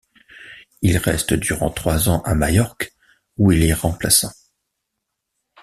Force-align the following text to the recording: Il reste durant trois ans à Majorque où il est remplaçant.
Il 0.81 0.97
reste 0.97 1.33
durant 1.35 1.69
trois 1.69 2.09
ans 2.09 2.23
à 2.23 2.33
Majorque 2.33 2.91
où 3.37 3.51
il 3.51 3.61
est 3.61 3.71
remplaçant. 3.71 4.33